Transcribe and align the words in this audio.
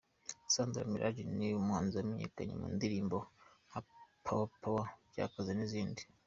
Sandra 0.53 0.83
Miraji 0.91 1.21
ni 1.37 1.47
umuhanzi 1.59 1.93
wamenyekanye 1.95 2.53
mu 2.61 2.67
ndirimbo 2.75 3.17
nka 3.67 3.79
Power 4.25 4.49
Power 4.63 4.87
,Byakaze 5.09 5.51
n’izindi. 5.55 6.01